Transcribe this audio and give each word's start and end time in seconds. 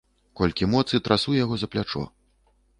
Колькі 0.39 0.69
моцы, 0.71 1.01
трасу 1.09 1.37
яго 1.43 1.55
за 1.61 1.71
плячо. 1.75 2.03